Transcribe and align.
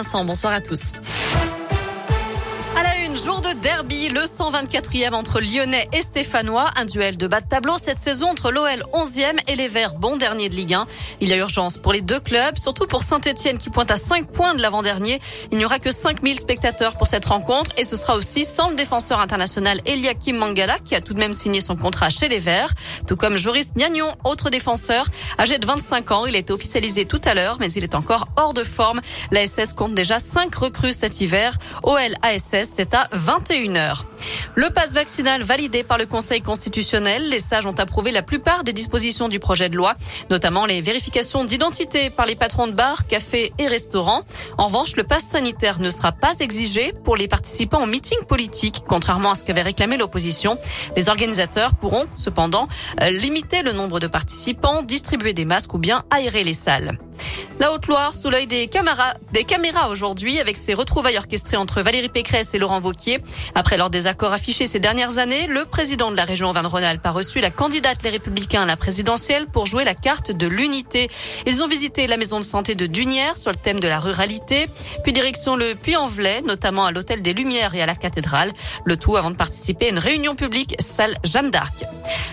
Bonsoir 0.00 0.52
à 0.52 0.60
tous. 0.60 0.92
Jour 3.28 3.42
de 3.42 3.52
derby, 3.60 4.08
le 4.08 4.22
124e 4.22 5.12
entre 5.12 5.40
Lyonnais 5.40 5.86
et 5.92 6.00
Stéphanois. 6.00 6.70
Un 6.76 6.86
duel 6.86 7.18
de 7.18 7.26
bas 7.26 7.42
de 7.42 7.46
tableau 7.46 7.74
cette 7.78 7.98
saison 7.98 8.28
entre 8.28 8.50
l'OL 8.50 8.82
11e 8.94 9.36
et 9.46 9.54
les 9.54 9.68
Verts, 9.68 9.96
bon 9.96 10.16
dernier 10.16 10.48
de 10.48 10.54
Ligue 10.54 10.72
1. 10.72 10.86
Il 11.20 11.28
y 11.28 11.34
a 11.34 11.36
urgence 11.36 11.76
pour 11.76 11.92
les 11.92 12.00
deux 12.00 12.20
clubs, 12.20 12.56
surtout 12.56 12.86
pour 12.86 13.02
Saint-Etienne 13.02 13.58
qui 13.58 13.68
pointe 13.68 13.90
à 13.90 13.96
5 13.96 14.32
points 14.32 14.54
de 14.54 14.62
l'avant-dernier. 14.62 15.20
Il 15.52 15.58
n'y 15.58 15.66
aura 15.66 15.78
que 15.78 15.90
5000 15.90 16.40
spectateurs 16.40 16.96
pour 16.96 17.06
cette 17.06 17.26
rencontre 17.26 17.70
et 17.76 17.84
ce 17.84 17.96
sera 17.96 18.16
aussi 18.16 18.44
sans 18.44 18.70
le 18.70 18.76
défenseur 18.76 19.20
international 19.20 19.82
Eliakim 19.84 20.38
Mangala 20.38 20.78
qui 20.78 20.94
a 20.94 21.02
tout 21.02 21.12
de 21.12 21.18
même 21.18 21.34
signé 21.34 21.60
son 21.60 21.76
contrat 21.76 22.08
chez 22.08 22.28
les 22.28 22.38
Verts. 22.38 22.72
Tout 23.06 23.16
comme 23.16 23.36
Joris 23.36 23.74
Gnagnon, 23.74 24.10
autre 24.24 24.48
défenseur, 24.48 25.04
âgé 25.38 25.58
de 25.58 25.66
25 25.66 26.12
ans. 26.12 26.24
Il 26.24 26.34
a 26.34 26.38
été 26.38 26.54
officialisé 26.54 27.04
tout 27.04 27.20
à 27.26 27.34
l'heure, 27.34 27.58
mais 27.60 27.70
il 27.72 27.84
est 27.84 27.94
encore 27.94 28.28
hors 28.36 28.54
de 28.54 28.64
forme. 28.64 29.02
La 29.32 29.46
SS 29.46 29.74
compte 29.74 29.94
déjà 29.94 30.18
5 30.18 30.54
recrues 30.54 30.94
cet 30.94 31.20
hiver. 31.20 31.58
OL 31.82 32.14
ASS 32.22 32.70
c'est 32.72 32.94
à 32.94 33.06
21h. 33.18 34.04
Le 34.54 34.70
passe 34.70 34.92
vaccinal 34.92 35.42
validé 35.42 35.82
par 35.82 35.98
le 35.98 36.06
Conseil 36.06 36.40
constitutionnel, 36.40 37.28
les 37.28 37.40
sages 37.40 37.66
ont 37.66 37.78
approuvé 37.78 38.12
la 38.12 38.22
plupart 38.22 38.64
des 38.64 38.72
dispositions 38.72 39.28
du 39.28 39.38
projet 39.38 39.68
de 39.68 39.76
loi, 39.76 39.94
notamment 40.30 40.66
les 40.66 40.80
vérifications 40.80 41.44
d'identité 41.44 42.10
par 42.10 42.26
les 42.26 42.36
patrons 42.36 42.66
de 42.66 42.72
bars, 42.72 43.06
cafés 43.06 43.52
et 43.58 43.68
restaurants. 43.68 44.22
En 44.56 44.66
revanche, 44.66 44.96
le 44.96 45.04
passe 45.04 45.26
sanitaire 45.26 45.80
ne 45.80 45.90
sera 45.90 46.12
pas 46.12 46.34
exigé 46.40 46.92
pour 47.04 47.16
les 47.16 47.28
participants 47.28 47.82
au 47.82 47.86
meeting 47.86 48.24
politique, 48.26 48.82
contrairement 48.86 49.32
à 49.32 49.34
ce 49.34 49.44
qu'avait 49.44 49.62
réclamé 49.62 49.96
l'opposition. 49.96 50.58
Les 50.96 51.08
organisateurs 51.08 51.74
pourront 51.74 52.06
cependant 52.16 52.68
euh, 53.02 53.10
limiter 53.10 53.62
le 53.62 53.72
nombre 53.72 54.00
de 54.00 54.06
participants, 54.06 54.82
distribuer 54.82 55.32
des 55.32 55.44
masques 55.44 55.74
ou 55.74 55.78
bien 55.78 56.02
aérer 56.10 56.44
les 56.44 56.54
salles. 56.54 56.98
La 57.60 57.72
Haute-Loire 57.72 58.14
sous 58.14 58.30
l'œil 58.30 58.46
des 58.46 58.68
caméras, 58.68 59.14
des 59.32 59.44
caméras 59.44 59.88
aujourd'hui 59.88 60.38
avec 60.38 60.56
ses 60.56 60.74
retrouvailles 60.74 61.16
orchestrées 61.16 61.56
entre 61.56 61.82
Valérie 61.82 62.08
Pécresse 62.08 62.54
et 62.54 62.58
Laurent 62.58 62.80
Vauquier. 62.80 63.18
Après 63.54 63.76
leur 63.76 63.90
désaccord 63.90 64.32
affiché 64.32 64.66
ces 64.66 64.78
dernières 64.78 65.18
années, 65.18 65.46
le 65.46 65.64
président 65.64 66.10
de 66.10 66.16
la 66.16 66.24
région 66.24 66.50
Auvergne-Rhône-Alpes 66.50 67.04
a 67.04 67.10
reçu 67.10 67.40
la 67.40 67.50
candidate 67.50 68.02
Les 68.02 68.10
Républicains 68.10 68.62
à 68.62 68.66
la 68.66 68.76
présidentielle 68.76 69.46
pour 69.46 69.66
jouer 69.66 69.84
la 69.84 69.94
carte 69.94 70.30
de 70.30 70.46
l'unité. 70.46 71.08
Ils 71.46 71.62
ont 71.62 71.68
visité 71.68 72.06
la 72.06 72.16
maison 72.16 72.38
de 72.38 72.44
santé 72.44 72.74
de 72.74 72.86
Dunière 72.86 73.36
sur 73.36 73.50
le 73.50 73.56
thème 73.56 73.80
de 73.80 73.88
la 73.88 73.98
ruralité, 73.98 74.68
puis 75.02 75.12
direction 75.12 75.56
le 75.56 75.74
Puy-en-Velay, 75.74 76.42
notamment 76.42 76.86
à 76.86 76.92
l'hôtel 76.92 77.22
des 77.22 77.32
Lumières 77.32 77.74
et 77.74 77.82
à 77.82 77.86
la 77.86 77.94
cathédrale. 77.94 78.52
Le 78.84 78.96
tout 78.96 79.16
avant 79.16 79.30
de 79.30 79.36
participer 79.36 79.86
à 79.86 79.88
une 79.90 79.98
réunion 79.98 80.36
publique 80.36 80.76
salle 80.78 81.16
Jeanne 81.24 81.50
d'Arc. 81.50 81.84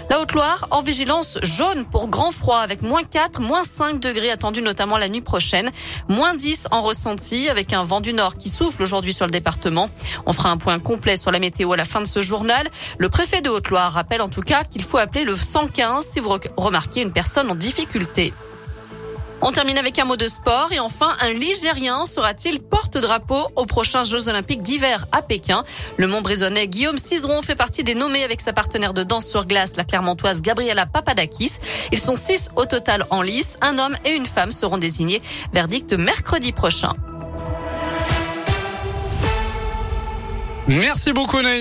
La 0.09 0.21
Haute-Loire 0.21 0.67
en 0.69 0.81
vigilance 0.81 1.39
jaune 1.41 1.83
pour 1.85 2.07
grand 2.07 2.31
froid 2.31 2.59
avec 2.59 2.83
moins 2.83 3.03
4, 3.03 3.41
moins 3.41 3.63
5 3.63 3.99
degrés 3.99 4.29
attendus 4.29 4.61
notamment 4.61 4.97
la 4.97 5.07
nuit 5.07 5.21
prochaine. 5.21 5.71
Moins 6.09 6.35
10 6.35 6.67
en 6.71 6.83
ressenti 6.83 7.49
avec 7.49 7.73
un 7.73 7.83
vent 7.83 8.01
du 8.01 8.13
nord 8.13 8.35
qui 8.37 8.49
souffle 8.49 8.83
aujourd'hui 8.83 9.13
sur 9.13 9.25
le 9.25 9.31
département. 9.31 9.89
On 10.27 10.33
fera 10.33 10.51
un 10.51 10.57
point 10.57 10.77
complet 10.79 11.17
sur 11.17 11.31
la 11.31 11.39
météo 11.39 11.73
à 11.73 11.77
la 11.77 11.85
fin 11.85 12.01
de 12.01 12.07
ce 12.07 12.21
journal. 12.21 12.67
Le 12.99 13.09
préfet 13.09 13.41
de 13.41 13.49
Haute-Loire 13.49 13.93
rappelle 13.93 14.21
en 14.21 14.29
tout 14.29 14.41
cas 14.41 14.63
qu'il 14.63 14.83
faut 14.83 14.97
appeler 14.97 15.25
le 15.25 15.35
115 15.35 16.05
si 16.05 16.19
vous 16.19 16.37
remarquez 16.55 17.01
une 17.01 17.11
personne 17.11 17.49
en 17.49 17.55
difficulté. 17.55 18.31
On 19.47 19.51
termine 19.51 19.77
avec 19.77 19.99
un 19.99 20.05
mot 20.05 20.15
de 20.15 20.27
sport 20.27 20.69
et 20.71 20.79
enfin 20.79 21.15
un 21.21 21.29
Ligérien 21.29 22.07
sera-t-il 22.07 22.59
porte-drapeau 22.59 23.47
aux 23.55 23.67
prochains 23.67 24.03
Jeux 24.03 24.27
Olympiques 24.27 24.63
d'hiver 24.63 25.05
à 25.11 25.21
Pékin? 25.21 25.63
Le 25.97 26.07
Montbrésonnais 26.07 26.65
Guillaume 26.67 26.97
Cizeron 26.97 27.43
fait 27.43 27.53
partie 27.53 27.83
des 27.83 27.93
nommés 27.93 28.23
avec 28.23 28.41
sa 28.41 28.53
partenaire 28.53 28.95
de 28.95 29.03
danse 29.03 29.27
sur 29.27 29.45
glace, 29.45 29.75
la 29.75 29.83
Clermontoise 29.83 30.41
Gabriela 30.41 30.87
Papadakis. 30.87 31.59
Ils 31.91 31.99
sont 31.99 32.15
six 32.15 32.49
au 32.55 32.65
total 32.65 33.05
en 33.11 33.21
lice. 33.21 33.57
Un 33.61 33.77
homme 33.77 33.95
et 34.03 34.13
une 34.13 34.25
femme 34.25 34.49
seront 34.49 34.79
désignés. 34.79 35.21
Verdict 35.53 35.93
mercredi 35.93 36.51
prochain. 36.51 36.93
Merci 40.67 41.13
beaucoup 41.13 41.39
Naïm. 41.39 41.53